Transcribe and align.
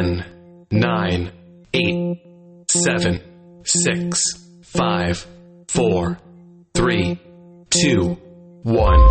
10, 0.00 0.24
9, 0.70 1.32
8, 1.74 2.70
7, 2.70 3.20
6, 3.64 4.22
5, 4.62 5.26
4, 5.66 6.18
3, 6.72 7.20
2, 7.70 8.18
1. 8.62 9.08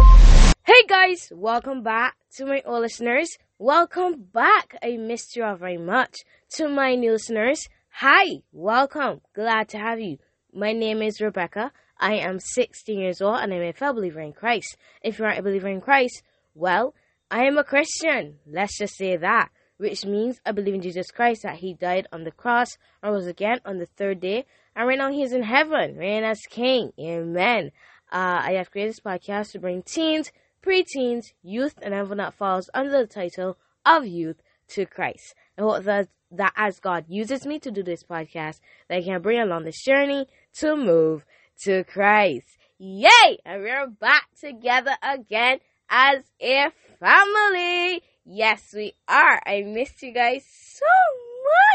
Hey 0.63 0.73
guys, 0.88 1.29
welcome 1.36 1.84
back 1.84 2.15
to 2.38 2.46
my 2.46 2.62
old 2.65 2.84
listeners. 2.84 3.38
Welcome 3.60 4.28
back. 4.31 4.78
I 4.81 4.96
missed 4.96 5.36
you 5.36 5.44
all 5.44 5.58
very 5.58 5.78
much. 5.78 6.20
To 6.52 6.70
my 6.70 6.96
new 6.96 7.12
listeners, 7.12 7.67
hi, 7.90 8.44
welcome. 8.54 9.19
Glad 9.35 9.67
to 9.69 9.78
have 9.78 9.99
you. 9.99 10.19
My 10.54 10.72
name 10.72 11.01
is 11.01 11.19
Rebecca. 11.19 11.74
I 11.99 12.13
am 12.15 12.40
16 12.40 12.97
years 12.97 13.22
old 13.22 13.40
and 13.42 13.54
I'm 13.54 13.62
a 13.62 13.74
fellow 13.74 13.96
believer 13.96 14.22
in 14.22 14.31
Christ. 14.31 14.78
If 15.01 15.19
you 15.19 15.26
aren't 15.26 15.40
a 15.40 15.44
believer 15.44 15.67
in 15.67 15.81
Christ, 15.81 16.23
well, 16.55 16.95
I 17.30 17.44
am 17.44 17.58
a 17.58 17.66
Christian. 17.66 18.40
Let's 18.45 18.77
just 18.77 18.95
say 18.95 19.17
that 19.17 19.49
which 19.77 20.05
means 20.05 20.41
I 20.45 20.52
believe 20.52 20.73
in 20.73 20.81
Jesus 20.81 21.12
Christ 21.12 21.44
that 21.44 21.57
He 21.57 21.73
died 21.73 22.07
on 22.12 22.23
the 22.23 22.31
cross 22.31 22.77
and 23.02 23.13
rose 23.13 23.27
again 23.27 23.59
on 23.66 23.77
the 23.77 23.85
third 23.85 24.20
day, 24.20 24.45
and 24.76 24.88
right 24.88 24.98
now 24.98 25.12
He 25.12 25.23
is 25.23 25.34
in 25.34 25.44
heaven, 25.44 25.95
reigning 25.98 26.23
as 26.23 26.41
King. 26.49 26.91
Amen. 26.99 27.72
Uh, 28.12 28.41
I 28.44 28.52
have 28.54 28.71
created 28.71 28.94
this 28.94 28.99
podcast 28.99 29.52
to 29.52 29.59
bring 29.59 29.84
teens, 29.84 30.32
preteens, 30.66 31.34
youth, 31.44 31.76
and 31.82 31.94
everyone 31.94 32.18
that 32.18 32.34
falls 32.34 32.70
under 32.73 32.91
the 32.91 33.08
title 33.08 33.58
of 33.85 34.05
youth 34.05 34.41
to 34.70 34.85
Christ. 34.85 35.35
I 35.58 35.62
hope 35.62 35.84
that, 35.84 36.09
that 36.32 36.54
as 36.55 36.80
God 36.80 37.05
uses 37.07 37.46
me 37.46 37.59
to 37.59 37.71
do 37.71 37.84
this 37.84 38.04
podcast, 38.04 38.59
that 38.88 38.98
I 38.98 39.04
can 39.04 39.21
bring 39.21 39.40
along 39.40 39.66
this 39.66 39.84
journey 39.84 40.27
to 40.55 40.76
move 40.76 41.26
to 41.63 41.84
Christ. 41.84 42.57
Yay! 42.77 43.40
And 43.46 43.62
we're 43.62 43.88
back 43.88 44.27
together 44.40 44.96
again 45.02 45.59
as 45.90 46.23
a 46.41 46.68
family. 46.99 48.04
Yes, 48.30 48.73
we 48.73 48.94
are. 49.08 49.41
I 49.45 49.62
missed 49.62 50.04
you 50.04 50.12
guys 50.12 50.44
so 50.45 50.85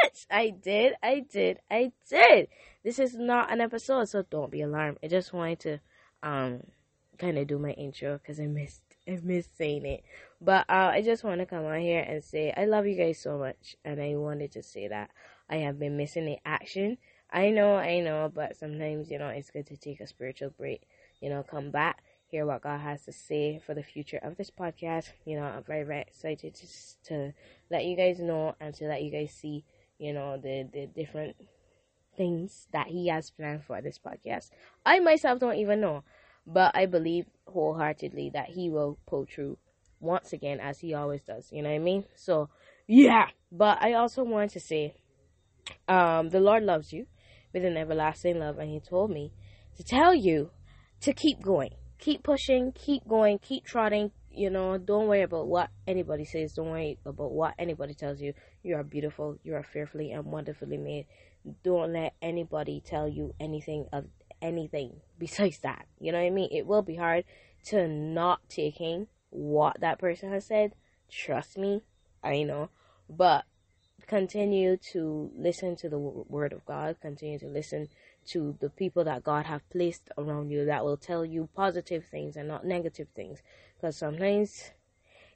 much. 0.02 0.26
I 0.30 0.50
did, 0.50 0.92
I 1.02 1.20
did, 1.20 1.60
I 1.70 1.92
did. 2.10 2.48
This 2.84 2.98
is 2.98 3.16
not 3.16 3.50
an 3.50 3.62
episode, 3.62 4.10
so 4.10 4.22
don't 4.28 4.50
be 4.50 4.60
alarmed. 4.60 4.98
I 5.02 5.08
just 5.08 5.32
wanted 5.32 5.60
to 5.60 5.80
um 6.22 6.60
kind 7.16 7.38
of 7.38 7.46
do 7.46 7.58
my 7.58 7.70
intro 7.70 8.18
because 8.18 8.38
I 8.38 8.48
missed 8.48 8.82
I 9.08 9.18
missed 9.22 9.56
saying 9.56 9.86
it. 9.86 10.04
But 10.42 10.68
uh, 10.68 10.90
I 10.92 11.00
just 11.00 11.24
want 11.24 11.40
to 11.40 11.46
come 11.46 11.64
on 11.64 11.80
here 11.80 12.04
and 12.06 12.22
say 12.22 12.52
I 12.54 12.66
love 12.66 12.86
you 12.86 12.96
guys 12.96 13.18
so 13.18 13.38
much, 13.38 13.76
and 13.82 13.98
I 13.98 14.14
wanted 14.16 14.52
to 14.52 14.62
say 14.62 14.88
that 14.88 15.08
I 15.48 15.56
have 15.56 15.78
been 15.78 15.96
missing 15.96 16.26
the 16.26 16.36
action. 16.44 16.98
I 17.32 17.48
know, 17.48 17.76
I 17.76 18.00
know, 18.00 18.30
but 18.32 18.56
sometimes 18.58 19.10
you 19.10 19.18
know 19.18 19.28
it's 19.28 19.50
good 19.50 19.68
to 19.68 19.78
take 19.78 20.00
a 20.00 20.06
spiritual 20.06 20.50
break. 20.50 20.82
You 21.22 21.30
know, 21.30 21.44
come 21.44 21.70
back 21.70 22.02
hear 22.32 22.46
what 22.46 22.62
God 22.62 22.80
has 22.80 23.04
to 23.04 23.12
say 23.12 23.60
for 23.64 23.74
the 23.74 23.82
future 23.82 24.18
of 24.22 24.38
this 24.38 24.50
podcast. 24.50 25.10
You 25.26 25.36
know, 25.36 25.44
I'm 25.44 25.62
very, 25.64 25.84
very 25.84 26.00
excited 26.00 26.54
to, 26.54 26.66
to 27.08 27.32
let 27.70 27.84
you 27.84 27.94
guys 27.94 28.20
know 28.20 28.56
and 28.58 28.74
to 28.76 28.86
let 28.86 29.02
you 29.02 29.10
guys 29.10 29.32
see, 29.32 29.66
you 29.98 30.14
know, 30.14 30.38
the, 30.38 30.66
the 30.72 30.86
different 30.86 31.36
things 32.16 32.68
that 32.72 32.86
He 32.86 33.08
has 33.08 33.30
planned 33.30 33.64
for 33.64 33.82
this 33.82 33.98
podcast. 33.98 34.48
I 34.84 34.98
myself 35.00 35.40
don't 35.40 35.56
even 35.56 35.82
know, 35.82 36.04
but 36.46 36.74
I 36.74 36.86
believe 36.86 37.26
wholeheartedly 37.46 38.30
that 38.32 38.48
He 38.48 38.70
will 38.70 38.98
pull 39.06 39.26
through 39.26 39.58
once 40.00 40.32
again 40.32 40.58
as 40.58 40.78
He 40.78 40.94
always 40.94 41.20
does. 41.20 41.52
You 41.52 41.60
know 41.60 41.68
what 41.68 41.76
I 41.76 41.80
mean? 41.80 42.06
So, 42.16 42.48
yeah. 42.86 43.26
But 43.52 43.82
I 43.82 43.92
also 43.92 44.24
want 44.24 44.52
to 44.52 44.60
say, 44.60 44.94
um, 45.86 46.30
the 46.30 46.40
Lord 46.40 46.62
loves 46.62 46.94
you 46.94 47.08
with 47.52 47.62
an 47.66 47.76
everlasting 47.76 48.38
love, 48.38 48.56
and 48.58 48.70
He 48.70 48.80
told 48.80 49.10
me 49.10 49.34
to 49.76 49.84
tell 49.84 50.14
you 50.14 50.50
to 51.02 51.12
keep 51.12 51.42
going 51.42 51.74
keep 52.02 52.24
pushing, 52.24 52.72
keep 52.72 53.06
going, 53.06 53.38
keep 53.38 53.64
trotting. 53.64 54.10
You 54.32 54.50
know, 54.50 54.76
don't 54.76 55.06
worry 55.06 55.22
about 55.22 55.46
what 55.46 55.70
anybody 55.86 56.24
says. 56.24 56.52
Don't 56.54 56.70
worry 56.70 56.98
about 57.06 57.30
what 57.30 57.54
anybody 57.58 57.94
tells 57.94 58.20
you. 58.20 58.34
You 58.64 58.76
are 58.76 58.82
beautiful. 58.82 59.38
You 59.44 59.54
are 59.54 59.62
fearfully 59.62 60.10
and 60.10 60.24
wonderfully 60.24 60.78
made. 60.78 61.06
Don't 61.62 61.92
let 61.92 62.14
anybody 62.20 62.82
tell 62.84 63.06
you 63.06 63.34
anything 63.38 63.86
of 63.92 64.06
anything 64.40 64.96
besides 65.18 65.58
that. 65.60 65.86
You 66.00 66.10
know 66.10 66.18
what 66.18 66.26
I 66.26 66.30
mean? 66.30 66.48
It 66.50 66.66
will 66.66 66.82
be 66.82 66.96
hard 66.96 67.24
to 67.66 67.86
not 67.86 68.40
taking 68.48 69.06
what 69.30 69.80
that 69.80 70.00
person 70.00 70.30
has 70.32 70.46
said. 70.46 70.72
Trust 71.08 71.56
me, 71.56 71.82
I 72.22 72.42
know. 72.42 72.70
But 73.08 73.44
continue 74.06 74.76
to 74.92 75.30
listen 75.36 75.76
to 75.76 75.88
the 75.88 75.98
word 75.98 76.52
of 76.52 76.64
God. 76.66 76.96
Continue 77.00 77.38
to 77.38 77.48
listen 77.48 77.88
to 78.32 78.56
the 78.60 78.70
people 78.70 79.04
that 79.04 79.24
God 79.24 79.46
have 79.46 79.68
placed 79.70 80.10
around 80.18 80.50
you 80.50 80.64
that 80.66 80.84
will 80.84 80.96
tell 80.96 81.24
you 81.24 81.48
positive 81.54 82.04
things 82.10 82.36
and 82.36 82.48
not 82.48 82.64
negative 82.64 83.08
things. 83.14 83.40
Because 83.74 83.98
sometimes 83.98 84.50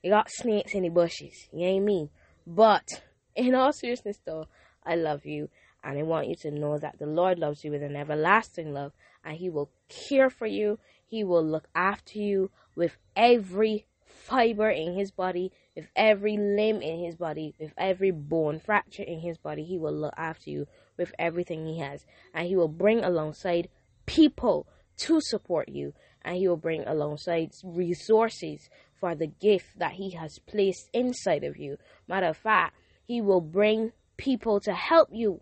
you 0.03 0.11
got 0.11 0.31
snakes 0.31 0.75
in 0.75 0.83
the 0.83 0.89
bushes. 0.89 1.49
You 1.53 1.67
ain't 1.67 1.85
me. 1.85 2.11
But 2.47 3.03
in 3.37 3.55
all 3.55 3.73
seriousness, 3.73 4.21
though, 4.25 4.47
I 4.85 4.97
love 4.97 5.25
you. 5.27 5.49
And 5.83 5.99
I 5.99 6.03
want 6.03 6.29
you 6.29 6.37
to 6.43 6.51
know 6.51 6.79
that 6.79 6.99
the 6.99 7.07
Lord 7.07 7.39
loves 7.39 7.65
you 7.65 7.71
with 7.71 7.83
an 7.83 7.97
everlasting 7.97 8.73
love. 8.73 8.93
And 9.25 9.37
He 9.37 9.49
will 9.51 9.71
care 9.89 10.31
for 10.31 10.47
you. 10.47 10.79
He 11.07 11.25
will 11.25 11.45
look 11.45 11.69
after 11.75 12.19
you 12.19 12.51
with 12.75 12.97
every 13.15 13.87
fiber 14.27 14.71
in 14.71 14.95
His 14.95 15.11
body, 15.11 15.53
with 15.75 15.87
every 15.95 16.37
limb 16.37 16.83
in 16.83 17.05
His 17.05 17.17
body, 17.17 17.55
with 17.61 17.73
every 17.77 18.11
bone 18.11 18.59
fracture 18.59 19.03
in 19.03 19.21
His 19.21 19.39
body. 19.39 19.65
He 19.65 19.79
will 19.79 19.95
look 19.95 20.15
after 20.17 20.51
you 20.51 20.67
with 20.97 21.13
everything 21.19 21.67
he 21.67 21.79
has. 21.79 22.05
And 22.35 22.47
he 22.47 22.57
will 22.57 22.69
bring 22.69 23.05
alongside 23.05 23.69
people 24.07 24.67
to 24.99 25.21
support 25.21 25.69
you. 25.69 25.93
And 26.23 26.37
he 26.37 26.49
will 26.49 26.57
bring 26.57 26.85
alongside 26.87 27.53
resources 27.63 28.69
for 28.99 29.15
the 29.15 29.27
gift 29.27 29.79
that 29.79 29.93
he 29.93 30.11
has 30.11 30.39
placed 30.39 30.89
inside 30.93 31.45
of 31.45 31.57
you. 31.57 31.77
Matter 32.09 32.29
of 32.29 32.37
fact, 32.37 32.77
he 33.07 33.21
will 33.21 33.41
bring 33.41 33.93
people 34.17 34.61
to 34.61 34.73
help 34.73 35.09
you 35.13 35.41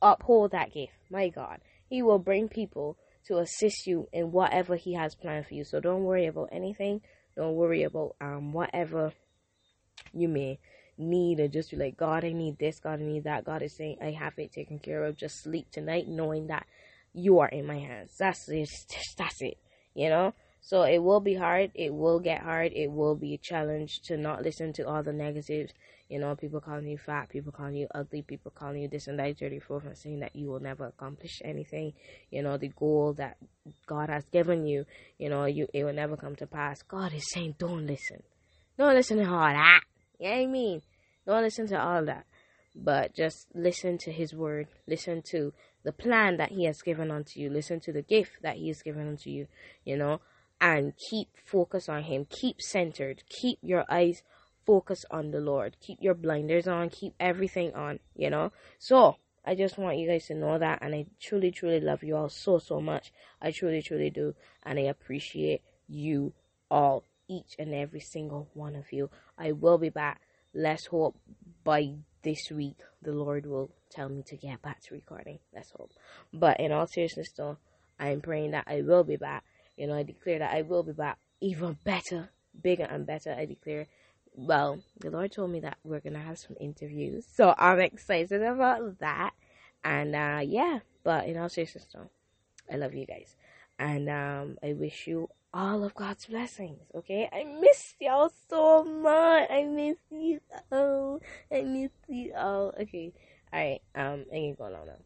uphold 0.00 0.52
that 0.52 0.72
gift. 0.72 0.94
My 1.10 1.28
God. 1.28 1.60
He 1.88 2.02
will 2.02 2.18
bring 2.18 2.48
people 2.48 2.96
to 3.26 3.38
assist 3.38 3.86
you 3.86 4.08
in 4.12 4.32
whatever 4.32 4.76
he 4.76 4.94
has 4.94 5.14
planned 5.14 5.46
for 5.46 5.54
you. 5.54 5.64
So 5.64 5.80
don't 5.80 6.04
worry 6.04 6.26
about 6.26 6.48
anything. 6.52 7.00
Don't 7.36 7.54
worry 7.54 7.82
about 7.82 8.16
um 8.20 8.52
whatever 8.52 9.12
you 10.12 10.28
may 10.28 10.58
need 10.98 11.40
or 11.40 11.48
just 11.48 11.70
be 11.70 11.76
like, 11.76 11.96
God, 11.96 12.24
I 12.24 12.32
need 12.32 12.58
this, 12.58 12.80
God, 12.80 13.00
I 13.00 13.04
need 13.04 13.24
that. 13.24 13.44
God 13.44 13.62
is 13.62 13.76
saying, 13.76 13.98
I 14.00 14.12
have 14.12 14.38
it 14.38 14.52
taken 14.52 14.78
care 14.78 15.04
of. 15.04 15.16
Just 15.16 15.42
sleep 15.42 15.70
tonight 15.70 16.08
knowing 16.08 16.46
that 16.46 16.66
you 17.12 17.38
are 17.38 17.48
in 17.48 17.66
my 17.66 17.78
hands. 17.78 18.16
That's 18.18 18.48
it. 18.48 18.68
That's 19.18 19.42
it. 19.42 19.58
You 19.94 20.08
know? 20.08 20.34
So 20.66 20.82
it 20.82 20.98
will 20.98 21.20
be 21.20 21.34
hard. 21.34 21.70
It 21.76 21.94
will 21.94 22.18
get 22.18 22.42
hard. 22.42 22.72
It 22.74 22.90
will 22.90 23.14
be 23.14 23.34
a 23.34 23.38
challenge 23.38 24.00
to 24.06 24.16
not 24.16 24.42
listen 24.42 24.72
to 24.72 24.82
all 24.82 25.00
the 25.00 25.12
negatives. 25.12 25.72
You 26.08 26.18
know, 26.18 26.34
people 26.34 26.60
calling 26.60 26.88
you 26.88 26.98
fat, 26.98 27.28
people 27.28 27.52
calling 27.52 27.76
you 27.76 27.86
ugly, 27.94 28.22
people 28.22 28.50
calling 28.50 28.82
you 28.82 28.88
this 28.88 29.06
and 29.06 29.16
that, 29.20 29.38
34 29.38 29.82
and 29.86 29.96
saying 29.96 30.18
that 30.20 30.34
you 30.34 30.48
will 30.48 30.58
never 30.58 30.86
accomplish 30.86 31.40
anything. 31.44 31.92
You 32.32 32.42
know, 32.42 32.56
the 32.56 32.66
goal 32.66 33.12
that 33.12 33.36
God 33.86 34.08
has 34.08 34.24
given 34.32 34.66
you, 34.66 34.86
you 35.18 35.28
know, 35.28 35.44
you 35.44 35.68
it 35.72 35.84
will 35.84 35.92
never 35.92 36.16
come 36.16 36.34
to 36.34 36.48
pass. 36.48 36.82
God 36.82 37.14
is 37.14 37.30
saying, 37.30 37.54
don't 37.58 37.86
listen. 37.86 38.24
Don't 38.76 38.96
listen 38.96 39.18
to 39.18 39.24
all 39.24 39.46
that. 39.46 39.82
You 40.18 40.26
know 40.26 40.34
what 40.34 40.42
I 40.42 40.46
mean? 40.46 40.82
Don't 41.24 41.42
listen 41.44 41.68
to 41.68 41.80
all 41.80 42.04
that, 42.06 42.26
but 42.74 43.14
just 43.14 43.46
listen 43.54 43.98
to 43.98 44.10
His 44.10 44.34
word. 44.34 44.66
Listen 44.88 45.22
to 45.30 45.52
the 45.84 45.92
plan 45.92 46.38
that 46.38 46.50
He 46.50 46.64
has 46.64 46.82
given 46.82 47.12
unto 47.12 47.38
you. 47.38 47.50
Listen 47.50 47.78
to 47.80 47.92
the 47.92 48.02
gift 48.02 48.42
that 48.42 48.56
He 48.56 48.66
has 48.66 48.82
given 48.82 49.06
unto 49.06 49.30
you, 49.30 49.46
you 49.84 49.96
know, 49.96 50.20
and 50.60 50.94
keep 51.10 51.28
focus 51.44 51.88
on 51.88 52.04
Him. 52.04 52.26
Keep 52.28 52.60
centered. 52.60 53.22
Keep 53.28 53.58
your 53.62 53.84
eyes 53.90 54.22
focused 54.66 55.06
on 55.10 55.30
the 55.30 55.40
Lord. 55.40 55.76
Keep 55.80 55.98
your 56.00 56.14
blinders 56.14 56.66
on. 56.66 56.90
Keep 56.90 57.14
everything 57.20 57.74
on, 57.74 58.00
you 58.14 58.30
know. 58.30 58.52
So, 58.78 59.16
I 59.44 59.54
just 59.54 59.78
want 59.78 59.98
you 59.98 60.08
guys 60.08 60.26
to 60.26 60.34
know 60.34 60.58
that, 60.58 60.80
and 60.82 60.92
I 60.92 61.06
truly, 61.22 61.52
truly 61.52 61.80
love 61.80 62.02
you 62.02 62.16
all 62.16 62.28
so, 62.28 62.58
so 62.58 62.80
much. 62.80 63.12
I 63.40 63.52
truly, 63.52 63.80
truly 63.80 64.10
do, 64.10 64.34
and 64.64 64.78
I 64.78 64.82
appreciate 64.82 65.62
you 65.88 66.32
all 66.68 67.04
each 67.28 67.54
and 67.58 67.72
every 67.72 68.00
single 68.00 68.48
one 68.54 68.74
of 68.74 68.92
you. 68.92 69.08
I 69.38 69.52
will 69.52 69.78
be 69.78 69.88
back. 69.88 70.20
Let's 70.52 70.86
hope 70.86 71.16
by 71.62 71.92
this 72.22 72.50
week 72.50 72.78
the 73.02 73.12
Lord 73.12 73.46
will 73.46 73.70
tell 73.90 74.08
me 74.08 74.24
to 74.26 74.36
get 74.36 74.62
back 74.62 74.80
to 74.82 74.94
recording. 74.94 75.38
Let's 75.54 75.70
hope. 75.70 75.92
But 76.32 76.58
in 76.58 76.72
all 76.72 76.88
seriousness, 76.88 77.28
though, 77.36 77.58
I 78.00 78.10
am 78.10 78.20
praying 78.20 78.50
that 78.50 78.64
I 78.66 78.82
will 78.82 79.04
be 79.04 79.16
back. 79.16 79.44
You 79.76 79.86
know, 79.86 79.94
I 79.94 80.02
declare 80.02 80.38
that 80.38 80.54
I 80.54 80.62
will 80.62 80.82
be 80.82 80.92
back 80.92 81.18
even 81.40 81.76
better, 81.84 82.30
bigger 82.62 82.84
and 82.84 83.06
better. 83.06 83.34
I 83.36 83.44
declare. 83.44 83.86
Well, 84.38 84.80
the 85.00 85.10
Lord 85.10 85.32
told 85.32 85.50
me 85.50 85.60
that 85.60 85.78
we're 85.82 86.00
gonna 86.00 86.18
have 86.18 86.38
some 86.38 86.56
interviews, 86.60 87.24
so 87.34 87.54
I'm 87.56 87.80
excited 87.80 88.42
about 88.42 88.98
that. 88.98 89.32
And 89.82 90.14
uh, 90.14 90.40
yeah, 90.44 90.80
but 91.04 91.26
in 91.26 91.38
all 91.38 91.48
seriousness, 91.48 91.86
though, 91.94 92.10
I 92.70 92.76
love 92.76 92.94
you 92.94 93.06
guys, 93.06 93.34
and 93.78 94.10
um, 94.10 94.58
I 94.62 94.74
wish 94.74 95.06
you 95.06 95.30
all 95.54 95.84
of 95.84 95.94
God's 95.94 96.26
blessings. 96.26 96.80
Okay, 96.94 97.30
I 97.32 97.44
miss 97.44 97.94
y'all 97.98 98.30
so 98.50 98.84
much. 98.84 99.50
I 99.50 99.64
miss 99.64 99.96
you 100.10 100.40
all. 100.70 101.22
I 101.50 101.62
miss 101.62 101.92
you 102.08 102.34
all. 102.36 102.74
Okay, 102.78 103.14
all 103.52 103.58
right. 103.58 103.80
Um, 103.94 104.26
I 104.30 104.36
ain't 104.36 104.58
going 104.58 104.74
on 104.74 104.86
now. 104.86 104.98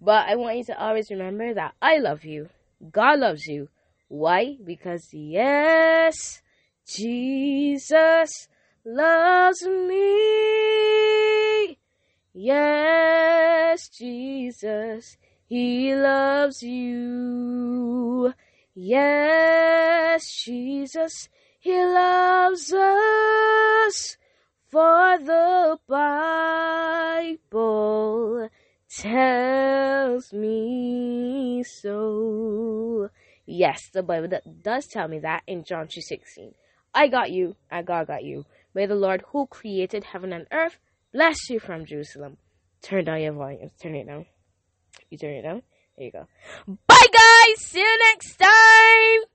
But 0.00 0.28
I 0.28 0.36
want 0.36 0.56
you 0.56 0.64
to 0.64 0.80
always 0.80 1.10
remember 1.10 1.52
that 1.54 1.74
I 1.82 1.98
love 1.98 2.24
you. 2.24 2.48
God 2.90 3.18
loves 3.18 3.46
you. 3.46 3.68
Why? 4.08 4.56
Because 4.64 5.12
yes, 5.12 6.40
Jesus 6.86 8.48
loves 8.84 9.62
me. 9.66 10.98
Yes, 12.32 13.88
Jesus, 13.88 15.18
He 15.46 15.94
loves 15.94 16.62
you. 16.62 18.32
Yes, 18.74 20.32
Jesus, 20.44 21.28
He 21.60 21.76
loves 21.84 22.72
us. 22.72 24.16
For 24.70 25.18
the 25.18 25.78
Bible 25.86 27.28
tells 28.88 30.32
me 30.32 31.62
so. 31.64 33.10
Yes, 33.50 33.88
the 33.94 34.02
Bible 34.02 34.28
does 34.62 34.86
tell 34.86 35.08
me 35.08 35.20
that 35.20 35.42
in 35.46 35.64
John 35.64 35.86
2.16. 35.86 36.52
I 36.92 37.08
got 37.08 37.30
you, 37.30 37.56
I 37.70 37.80
God 37.80 38.06
got 38.06 38.22
you. 38.22 38.44
May 38.74 38.84
the 38.84 38.94
Lord 38.94 39.24
who 39.28 39.46
created 39.46 40.04
heaven 40.04 40.34
and 40.34 40.46
earth 40.52 40.78
bless 41.14 41.48
you 41.48 41.58
from 41.58 41.86
Jerusalem. 41.86 42.36
Turn 42.82 43.06
down 43.06 43.22
your 43.22 43.32
volume. 43.32 43.70
Turn 43.80 43.94
it 43.94 44.06
down. 44.06 44.26
You 45.08 45.16
turn 45.16 45.32
it 45.32 45.42
down. 45.42 45.62
There 45.96 46.04
you 46.04 46.12
go. 46.12 46.26
Bye 46.86 47.06
guys! 47.10 47.64
See 47.64 47.80
you 47.80 47.98
next 48.10 48.36
time! 48.36 49.20